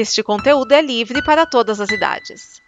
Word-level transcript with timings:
Este 0.00 0.22
conteúdo 0.22 0.72
é 0.72 0.80
livre 0.80 1.20
para 1.24 1.44
todas 1.44 1.80
as 1.80 1.90
idades. 1.90 2.62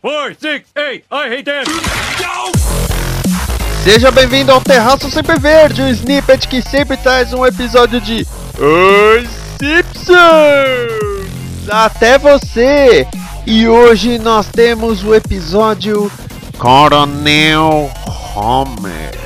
Four, 0.00 0.34
six, 0.38 0.72
eight. 0.76 1.04
I 1.10 1.28
hate 1.28 1.44
that. 1.46 2.09
Seja 3.92 4.12
bem-vindo 4.12 4.52
ao 4.52 4.60
Terraço 4.60 5.10
Sempre 5.10 5.36
Verde, 5.36 5.82
um 5.82 5.88
snippet 5.88 6.46
que 6.46 6.62
sempre 6.62 6.96
traz 6.96 7.32
um 7.32 7.44
episódio 7.44 8.00
de 8.00 8.24
Os 8.56 9.28
Simpsons 9.58 10.16
até 11.68 12.16
você. 12.16 13.04
E 13.44 13.66
hoje 13.66 14.16
nós 14.20 14.46
temos 14.46 15.02
o 15.02 15.12
episódio 15.12 16.08
Coronel 16.56 17.90
Homer. 18.36 19.18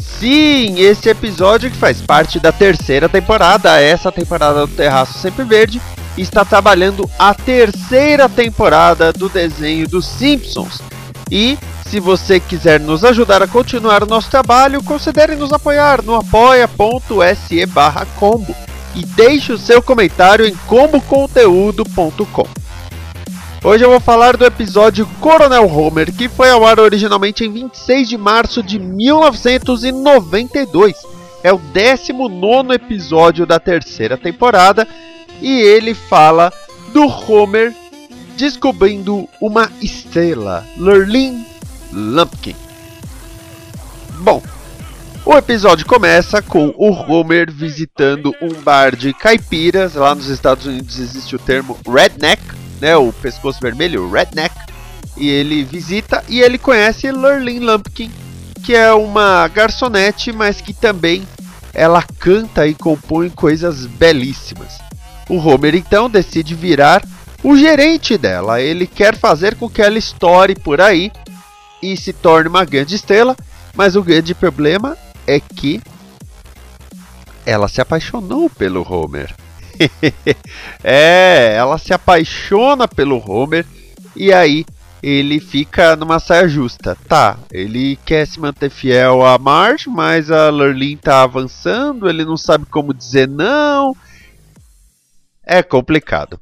Sim, 0.00 0.80
esse 0.80 1.08
episódio 1.08 1.70
que 1.70 1.76
faz 1.76 2.00
parte 2.00 2.40
da 2.40 2.50
terceira 2.50 3.08
temporada, 3.08 3.80
essa 3.80 4.10
temporada 4.10 4.66
do 4.66 4.74
Terraço 4.74 5.20
Sempre 5.20 5.44
Verde, 5.44 5.80
está 6.16 6.44
trabalhando 6.44 7.08
a 7.16 7.32
terceira 7.32 8.28
temporada 8.28 9.12
do 9.12 9.28
desenho 9.28 9.86
dos 9.86 10.04
Simpsons. 10.04 10.82
E 11.30 11.56
se 11.90 11.98
você 12.00 12.38
quiser 12.38 12.78
nos 12.78 13.02
ajudar 13.02 13.42
a 13.42 13.48
continuar 13.48 14.02
o 14.02 14.06
nosso 14.06 14.30
trabalho, 14.30 14.82
considere 14.82 15.34
nos 15.34 15.54
apoiar 15.54 16.02
no 16.02 16.14
apoia.se 16.14 17.64
barra 17.64 18.04
combo 18.18 18.54
e 18.94 19.06
deixe 19.06 19.54
o 19.54 19.58
seu 19.58 19.80
comentário 19.80 20.44
em 20.44 20.54
comboconteúdo.com. 20.66 22.46
Hoje 23.64 23.84
eu 23.84 23.90
vou 23.90 24.00
falar 24.00 24.36
do 24.36 24.44
episódio 24.44 25.08
Coronel 25.18 25.66
Homer, 25.66 26.14
que 26.14 26.28
foi 26.28 26.50
ao 26.50 26.66
ar 26.66 26.78
originalmente 26.78 27.42
em 27.44 27.50
26 27.50 28.06
de 28.06 28.18
março 28.18 28.62
de 28.62 28.78
1992. 28.78 30.94
É 31.42 31.50
o 31.52 31.58
19 31.58 32.74
episódio 32.74 33.46
da 33.46 33.58
terceira 33.58 34.18
temporada 34.18 34.86
e 35.40 35.62
ele 35.62 35.94
fala 35.94 36.52
do 36.92 37.06
Homer 37.06 37.72
descobrindo 38.36 39.26
uma 39.40 39.72
estrela, 39.80 40.66
Lurleen 40.76 41.46
Lumpkin. 41.92 42.54
Bom, 44.20 44.42
o 45.24 45.36
episódio 45.36 45.86
começa 45.86 46.40
com 46.40 46.74
o 46.76 46.90
Homer 46.90 47.52
visitando 47.52 48.34
um 48.40 48.54
bar 48.62 48.96
de 48.96 49.12
caipiras. 49.12 49.94
Lá 49.94 50.14
nos 50.14 50.28
Estados 50.28 50.66
Unidos 50.66 50.98
existe 50.98 51.36
o 51.36 51.38
termo 51.38 51.78
redneck, 51.86 52.42
né, 52.80 52.96
o 52.96 53.12
pescoço 53.12 53.60
vermelho, 53.60 54.10
redneck. 54.10 54.54
E 55.16 55.28
ele 55.28 55.64
visita 55.64 56.24
e 56.28 56.40
ele 56.40 56.58
conhece 56.58 57.10
Lurleen 57.10 57.58
Lumpkin, 57.58 58.10
que 58.64 58.74
é 58.74 58.92
uma 58.92 59.46
garçonete, 59.48 60.32
mas 60.32 60.60
que 60.60 60.72
também 60.72 61.26
ela 61.74 62.02
canta 62.18 62.66
e 62.66 62.74
compõe 62.74 63.28
coisas 63.28 63.84
belíssimas. 63.84 64.78
O 65.28 65.36
Homer 65.36 65.74
então 65.74 66.08
decide 66.08 66.54
virar 66.54 67.02
o 67.42 67.56
gerente 67.56 68.16
dela. 68.16 68.60
Ele 68.60 68.86
quer 68.86 69.16
fazer 69.16 69.56
com 69.56 69.68
que 69.68 69.82
ela 69.82 69.98
estoure 69.98 70.54
por 70.54 70.80
aí 70.80 71.12
e 71.82 71.96
se 71.96 72.12
torne 72.12 72.48
uma 72.48 72.64
grande 72.64 72.94
estrela, 72.94 73.36
mas 73.74 73.96
o 73.96 74.02
grande 74.02 74.34
problema 74.34 74.96
é 75.26 75.40
que 75.40 75.80
ela 77.44 77.68
se 77.68 77.80
apaixonou 77.80 78.50
pelo 78.50 78.82
Homer. 78.82 79.34
é, 80.82 81.54
ela 81.56 81.78
se 81.78 81.92
apaixona 81.92 82.88
pelo 82.88 83.22
Homer 83.24 83.64
e 84.14 84.32
aí 84.32 84.66
ele 85.02 85.40
fica 85.40 85.96
numa 85.96 86.18
saia 86.18 86.48
justa. 86.48 86.96
Tá, 87.08 87.38
ele 87.52 87.96
quer 88.04 88.26
se 88.26 88.40
manter 88.40 88.70
fiel 88.70 89.24
a 89.24 89.38
Marge, 89.38 89.88
mas 89.88 90.30
a 90.30 90.50
Lurleen 90.50 90.96
tá 90.96 91.22
avançando, 91.22 92.08
ele 92.08 92.24
não 92.24 92.36
sabe 92.36 92.66
como 92.66 92.92
dizer 92.92 93.28
não. 93.28 93.96
É 95.44 95.62
complicado. 95.62 96.38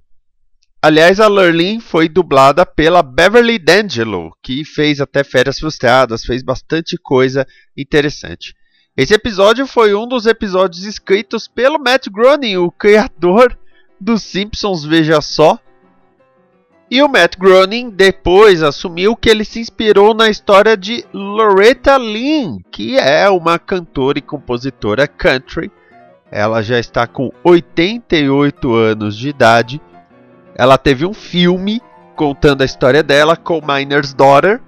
Aliás, 0.87 1.19
a 1.19 1.27
Lurleen 1.27 1.81
foi 1.81 2.09
dublada 2.09 2.65
pela 2.65 3.03
Beverly 3.03 3.59
D'Angelo, 3.59 4.31
que 4.41 4.65
fez 4.65 5.01
até 5.01 5.25
Férias 5.25 5.59
Frustradas, 5.59 6.25
fez 6.25 6.45
bastante 6.45 6.97
coisa 6.97 7.45
interessante. 7.77 8.55
Esse 8.97 9.13
episódio 9.13 9.67
foi 9.67 9.97
um 9.97 10.07
dos 10.07 10.27
episódios 10.27 10.85
escritos 10.85 11.49
pelo 11.49 11.81
Matt 11.81 12.07
Groening, 12.09 12.59
o 12.59 12.71
criador 12.71 13.59
dos 14.01 14.23
Simpsons, 14.23 14.85
veja 14.85 15.21
só. 15.21 15.59
E 16.89 17.03
o 17.03 17.09
Matt 17.09 17.37
Groening 17.37 17.91
depois 17.91 18.63
assumiu 18.63 19.17
que 19.17 19.29
ele 19.29 19.45
se 19.45 19.59
inspirou 19.59 20.15
na 20.15 20.29
história 20.29 20.77
de 20.77 21.05
Loretta 21.13 21.97
Lynn, 21.97 22.61
que 22.71 22.97
é 22.97 23.29
uma 23.29 23.59
cantora 23.59 24.21
e 24.21 24.23
compositora 24.23 25.09
country. 25.09 25.69
Ela 26.31 26.63
já 26.63 26.79
está 26.79 27.09
com 27.09 27.33
88 27.43 28.73
anos 28.73 29.17
de 29.17 29.31
idade 29.31 29.81
ela 30.57 30.79
teve 30.79 31.05
um 31.05 31.13
filme 31.13 31.81
contando 32.17 32.63
a 32.63 32.65
história 32.65 33.03
dela, 33.03 33.37
com 33.37 33.61
Miner's 33.61 34.15
Daughter, 34.15 34.61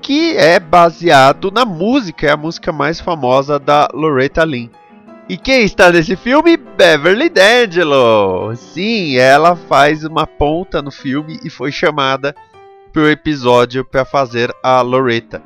que 0.00 0.36
é 0.36 0.58
baseado 0.58 1.50
na 1.50 1.64
música, 1.64 2.26
é 2.26 2.30
a 2.30 2.36
música 2.36 2.72
mais 2.72 3.00
famosa 3.00 3.58
da 3.58 3.88
Loretta 3.92 4.44
Lynn. 4.44 4.70
E 5.28 5.36
quem 5.36 5.64
está 5.64 5.90
nesse 5.90 6.16
filme? 6.16 6.56
Beverly 6.56 7.28
D'Angelo! 7.28 8.54
Sim, 8.54 9.16
ela 9.16 9.56
faz 9.56 10.04
uma 10.04 10.26
ponta 10.26 10.80
no 10.80 10.90
filme 10.90 11.38
e 11.44 11.50
foi 11.50 11.72
chamada 11.72 12.34
para 12.92 13.02
o 13.02 13.10
episódio 13.10 13.84
para 13.84 14.04
fazer 14.04 14.54
a 14.62 14.80
Loretta. 14.80 15.42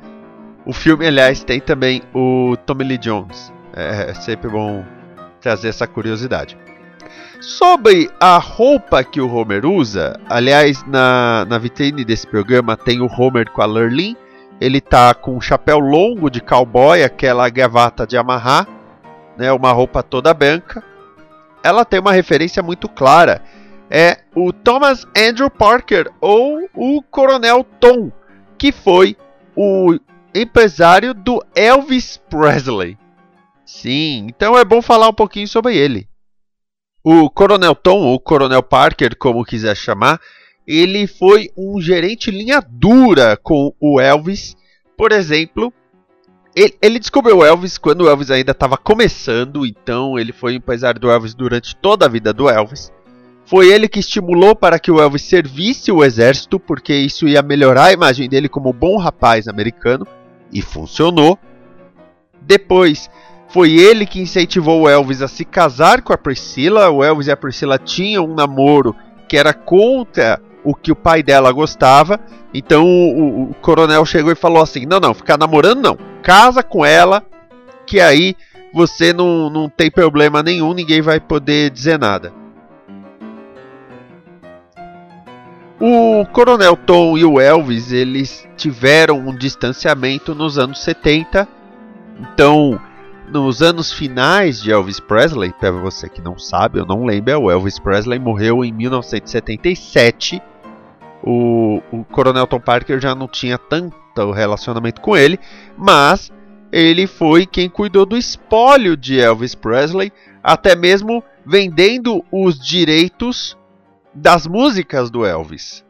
O 0.65 0.71
filme, 0.71 1.07
aliás, 1.07 1.43
tem 1.43 1.59
também 1.59 2.03
o 2.13 2.55
Tommy 2.65 2.83
Lee 2.83 2.97
Jones. 2.97 3.51
É 3.73 4.13
sempre 4.13 4.49
bom 4.49 4.85
trazer 5.41 5.69
essa 5.69 5.87
curiosidade. 5.87 6.55
Sobre 7.39 8.09
a 8.19 8.37
roupa 8.37 9.03
que 9.03 9.19
o 9.19 9.33
Homer 9.33 9.65
usa, 9.65 10.19
aliás, 10.29 10.83
na, 10.85 11.45
na 11.49 11.57
vitrine 11.57 12.05
desse 12.05 12.27
programa 12.27 12.77
tem 12.77 13.01
o 13.01 13.07
Homer 13.07 13.49
com 13.49 13.61
a 13.61 13.65
Lurleen. 13.65 14.15
Ele 14.59 14.79
tá 14.79 15.13
com 15.13 15.35
um 15.35 15.41
chapéu 15.41 15.79
longo 15.79 16.29
de 16.29 16.39
cowboy, 16.39 17.03
aquela 17.03 17.49
gravata 17.49 18.05
de 18.05 18.15
amarrar, 18.15 18.67
né, 19.35 19.51
uma 19.51 19.71
roupa 19.71 20.03
toda 20.03 20.35
branca. 20.35 20.83
Ela 21.63 21.83
tem 21.83 21.99
uma 21.99 22.11
referência 22.11 22.61
muito 22.61 22.87
clara. 22.87 23.41
É 23.89 24.19
o 24.35 24.53
Thomas 24.53 25.05
Andrew 25.17 25.49
Parker 25.49 26.11
ou 26.21 26.69
o 26.75 27.01
Coronel 27.01 27.65
Tom, 27.79 28.11
que 28.57 28.71
foi 28.71 29.17
o 29.55 29.97
empresário 30.33 31.13
do 31.13 31.43
Elvis 31.55 32.17
Presley. 32.29 32.97
Sim, 33.65 34.27
então 34.29 34.57
é 34.57 34.63
bom 34.63 34.81
falar 34.81 35.09
um 35.09 35.13
pouquinho 35.13 35.47
sobre 35.47 35.75
ele. 35.75 36.10
O 37.03 37.29
Coronel 37.29 37.73
Tom, 37.73 37.99
ou 37.99 38.19
Coronel 38.19 38.61
Parker, 38.61 39.17
como 39.17 39.43
quiser 39.43 39.75
chamar, 39.75 40.19
ele 40.67 41.07
foi 41.07 41.49
um 41.57 41.81
gerente 41.81 42.29
linha 42.29 42.63
dura 42.67 43.35
com 43.35 43.73
o 43.79 43.99
Elvis. 43.99 44.55
Por 44.95 45.11
exemplo, 45.11 45.73
ele, 46.55 46.75
ele 46.81 46.99
descobriu 46.99 47.37
o 47.37 47.45
Elvis 47.45 47.77
quando 47.77 48.01
o 48.01 48.09
Elvis 48.09 48.29
ainda 48.29 48.51
estava 48.51 48.77
começando, 48.77 49.65
então 49.65 50.19
ele 50.19 50.31
foi 50.31 50.55
empresário 50.55 50.99
do 50.99 51.09
Elvis 51.09 51.33
durante 51.33 51.75
toda 51.75 52.05
a 52.05 52.09
vida 52.09 52.31
do 52.31 52.49
Elvis. 52.49 52.91
Foi 53.45 53.69
ele 53.69 53.87
que 53.87 53.99
estimulou 53.99 54.55
para 54.55 54.79
que 54.79 54.91
o 54.91 55.01
Elvis 55.01 55.23
servisse 55.23 55.91
o 55.91 56.03
exército, 56.03 56.59
porque 56.59 56.93
isso 56.93 57.27
ia 57.27 57.41
melhorar 57.41 57.85
a 57.85 57.93
imagem 57.93 58.29
dele 58.29 58.47
como 58.47 58.71
bom 58.71 58.97
rapaz 58.97 59.47
americano, 59.47 60.07
e 60.53 60.61
funcionou. 60.61 61.39
Depois, 62.41 63.09
foi 63.51 63.73
ele 63.73 64.05
que 64.05 64.21
incentivou 64.21 64.81
o 64.81 64.89
Elvis 64.89 65.21
a 65.21 65.27
se 65.27 65.43
casar 65.43 66.01
com 66.01 66.13
a 66.13 66.17
Priscila. 66.17 66.89
O 66.89 67.03
Elvis 67.03 67.27
e 67.27 67.31
a 67.31 67.37
Priscila 67.37 67.77
tinham 67.77 68.25
um 68.25 68.33
namoro 68.33 68.95
que 69.27 69.37
era 69.37 69.53
contra 69.53 70.41
o 70.63 70.73
que 70.73 70.91
o 70.91 70.95
pai 70.95 71.21
dela 71.21 71.51
gostava. 71.51 72.19
Então 72.53 72.85
o, 72.85 73.51
o, 73.51 73.53
coronel 73.55 74.05
chegou 74.05 74.31
e 74.31 74.35
falou 74.35 74.63
assim: 74.63 74.85
Não, 74.85 74.99
não, 74.99 75.13
ficar 75.13 75.37
namorando 75.37 75.81
não. 75.81 75.97
Casa 76.23 76.63
com 76.63 76.85
ela, 76.85 77.23
que 77.85 77.99
aí 77.99 78.35
você 78.73 79.11
não, 79.11 79.49
não 79.49 79.67
tem 79.67 79.91
problema 79.91 80.41
nenhum, 80.41 80.73
ninguém 80.73 81.01
vai 81.01 81.19
poder 81.19 81.71
dizer 81.71 81.99
nada. 81.99 82.33
O 85.77 86.25
Coronel 86.31 86.77
Tom 86.77 87.17
e 87.17 87.25
o 87.25 87.39
Elvis 87.39 87.91
eles 87.91 88.47
tiveram 88.55 89.17
um 89.17 89.35
distanciamento 89.35 90.33
nos 90.35 90.57
anos 90.57 90.79
70. 90.83 91.47
Então 92.19 92.79
nos 93.31 93.61
anos 93.61 93.91
finais 93.91 94.61
de 94.61 94.71
Elvis 94.71 94.99
Presley, 94.99 95.53
para 95.53 95.71
você 95.71 96.09
que 96.09 96.21
não 96.21 96.37
sabe, 96.37 96.79
eu 96.79 96.85
não 96.85 97.05
lembro, 97.05 97.39
o 97.39 97.51
Elvis 97.51 97.79
Presley 97.79 98.19
morreu 98.19 98.63
em 98.63 98.71
1977. 98.71 100.41
O, 101.23 101.81
o 101.91 102.03
Coronel 102.05 102.47
Tom 102.47 102.59
Parker 102.59 102.99
já 102.99 103.15
não 103.15 103.27
tinha 103.27 103.57
tan, 103.57 103.91
corta 104.11 104.25
o 104.25 104.31
relacionamento 104.31 105.01
com 105.01 105.15
ele, 105.15 105.39
mas 105.77 106.31
ele 106.71 107.07
foi 107.07 107.45
quem 107.45 107.69
cuidou 107.69 108.05
do 108.05 108.17
espólio 108.17 108.95
de 108.95 109.19
Elvis 109.19 109.55
Presley, 109.55 110.11
até 110.43 110.75
mesmo 110.75 111.23
vendendo 111.45 112.23
os 112.31 112.59
direitos 112.59 113.57
das 114.13 114.45
músicas 114.45 115.09
do 115.09 115.25
Elvis, 115.25 115.83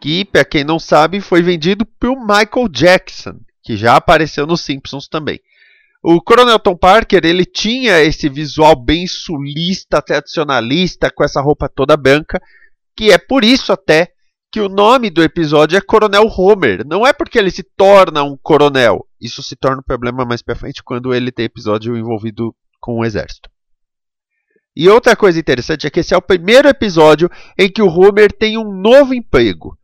que, 0.00 0.24
para 0.24 0.44
quem 0.44 0.64
não 0.64 0.78
sabe, 0.78 1.20
foi 1.20 1.42
vendido 1.42 1.86
pelo 1.86 2.20
Michael 2.20 2.68
Jackson, 2.70 3.36
que 3.62 3.76
já 3.76 3.96
apareceu 3.96 4.46
nos 4.46 4.60
Simpsons 4.60 5.08
também. 5.08 5.40
O 6.06 6.20
Coronel 6.20 6.58
Tom 6.58 6.76
Parker, 6.76 7.24
ele 7.24 7.46
tinha 7.46 8.02
esse 8.02 8.28
visual 8.28 8.76
bem 8.76 9.06
sulista, 9.06 10.02
tradicionalista, 10.02 11.10
com 11.10 11.24
essa 11.24 11.40
roupa 11.40 11.66
toda 11.66 11.96
branca, 11.96 12.42
que 12.94 13.10
é 13.10 13.16
por 13.16 13.42
isso 13.42 13.72
até 13.72 14.12
que 14.52 14.60
o 14.60 14.68
nome 14.68 15.08
do 15.08 15.22
episódio 15.22 15.78
é 15.78 15.80
Coronel 15.80 16.26
Homer. 16.26 16.86
Não 16.86 17.06
é 17.06 17.12
porque 17.14 17.38
ele 17.38 17.50
se 17.50 17.62
torna 17.62 18.22
um 18.22 18.36
coronel. 18.36 19.08
Isso 19.18 19.42
se 19.42 19.56
torna 19.56 19.78
um 19.78 19.82
problema 19.82 20.26
mais 20.26 20.42
pra 20.42 20.54
frente 20.54 20.82
quando 20.84 21.14
ele 21.14 21.32
tem 21.32 21.46
episódio 21.46 21.96
envolvido 21.96 22.54
com 22.78 22.98
o 22.98 23.04
exército. 23.06 23.48
E 24.76 24.90
outra 24.90 25.16
coisa 25.16 25.40
interessante 25.40 25.86
é 25.86 25.90
que 25.90 26.00
esse 26.00 26.12
é 26.12 26.16
o 26.18 26.22
primeiro 26.22 26.68
episódio 26.68 27.30
em 27.58 27.72
que 27.72 27.80
o 27.80 27.88
Homer 27.88 28.30
tem 28.30 28.58
um 28.58 28.70
novo 28.70 29.14
emprego. 29.14 29.74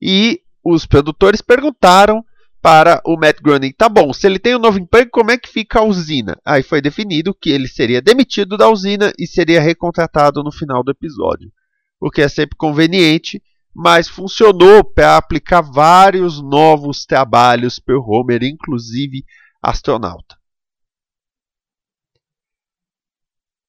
E 0.00 0.40
os 0.64 0.86
produtores 0.86 1.42
perguntaram 1.42 2.24
para 2.64 2.98
o 3.04 3.14
Matt 3.14 3.42
Groening, 3.42 3.74
tá 3.74 3.90
bom, 3.90 4.10
se 4.14 4.26
ele 4.26 4.38
tem 4.38 4.56
um 4.56 4.58
novo 4.58 4.78
emprego, 4.78 5.10
como 5.10 5.30
é 5.30 5.36
que 5.36 5.50
fica 5.50 5.80
a 5.80 5.84
usina? 5.84 6.34
Aí 6.42 6.62
foi 6.62 6.80
definido 6.80 7.34
que 7.34 7.50
ele 7.50 7.68
seria 7.68 8.00
demitido 8.00 8.56
da 8.56 8.70
usina 8.70 9.12
e 9.18 9.26
seria 9.26 9.60
recontratado 9.60 10.42
no 10.42 10.50
final 10.50 10.82
do 10.82 10.90
episódio. 10.90 11.52
O 12.00 12.10
que 12.10 12.22
é 12.22 12.28
sempre 12.28 12.56
conveniente, 12.56 13.42
mas 13.74 14.08
funcionou 14.08 14.82
para 14.82 15.18
aplicar 15.18 15.60
vários 15.60 16.40
novos 16.40 17.04
trabalhos 17.04 17.78
para 17.78 17.98
o 17.98 18.02
Homer, 18.02 18.42
inclusive 18.42 19.26
astronauta. 19.60 20.34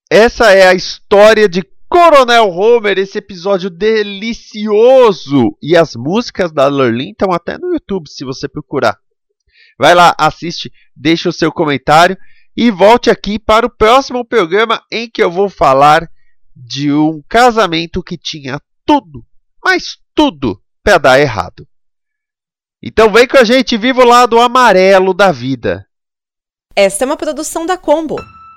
Essa 0.09 0.53
é 0.53 0.69
a 0.69 0.73
história 0.73 1.49
de 1.49 1.61
Coronel 1.95 2.49
Homer, 2.49 2.97
esse 2.97 3.19
episódio 3.19 3.69
delicioso. 3.69 5.57
E 5.61 5.77
as 5.77 5.95
músicas 5.95 6.51
da 6.51 6.67
Lurleen 6.67 7.11
estão 7.11 7.31
até 7.31 7.57
no 7.57 7.71
YouTube, 7.71 8.09
se 8.09 8.25
você 8.25 8.49
procurar. 8.49 8.99
Vai 9.79 9.95
lá, 9.95 10.13
assiste, 10.17 10.69
deixa 10.93 11.29
o 11.29 11.31
seu 11.31 11.53
comentário 11.53 12.17
e 12.55 12.69
volte 12.69 13.09
aqui 13.09 13.39
para 13.39 13.65
o 13.65 13.69
próximo 13.69 14.25
programa 14.25 14.83
em 14.91 15.09
que 15.09 15.23
eu 15.23 15.31
vou 15.31 15.49
falar 15.49 16.11
de 16.53 16.91
um 16.91 17.23
casamento 17.29 18.03
que 18.03 18.17
tinha 18.17 18.59
tudo, 18.85 19.25
mas 19.63 19.97
tudo 20.13 20.61
para 20.83 20.97
dar 20.97 21.21
errado. 21.21 21.65
Então 22.83 23.09
vem 23.09 23.25
com 23.25 23.37
a 23.37 23.45
gente, 23.45 23.77
viva 23.77 24.01
o 24.01 24.05
lado 24.05 24.37
amarelo 24.37 25.13
da 25.13 25.31
vida. 25.31 25.87
Esta 26.75 27.05
é 27.05 27.07
uma 27.07 27.15
produção 27.15 27.65
da 27.65 27.77
Combo. 27.77 28.17